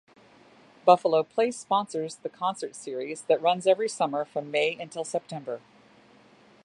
[0.83, 5.61] Buffalo Place sponsors the concert series that runs every summer from May until September.